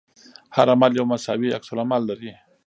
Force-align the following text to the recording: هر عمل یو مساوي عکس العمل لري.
هر 0.55 0.67
عمل 0.75 0.91
یو 0.99 1.05
مساوي 1.11 1.47
عکس 1.55 1.69
العمل 1.73 2.01
لري. 2.09 2.31